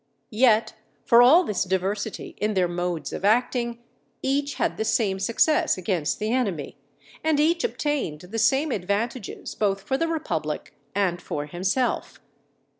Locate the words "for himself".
11.21-12.19